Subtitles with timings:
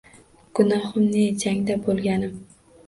[0.59, 2.37] Gunohim ne?—Jangda bo’lganim